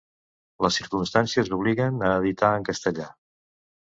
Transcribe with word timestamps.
Les 0.65 0.77
circumstàncies 0.81 1.53
obliguen 1.59 2.03
a 2.07 2.09
editar 2.23 2.51
en 2.61 2.67
castellà. 2.71 3.07